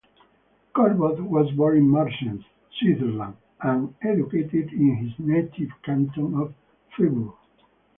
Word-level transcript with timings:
Corboz 0.73 1.19
was 1.21 1.51
born 1.51 1.77
in 1.77 1.83
Marsens, 1.87 2.43
Switzerland 2.79 3.37
and 3.61 3.93
educated 4.01 4.73
in 4.73 4.95
his 4.95 5.13
native 5.19 5.69
canton 5.83 6.33
of 6.39 6.55
Fribourg. 6.97 7.35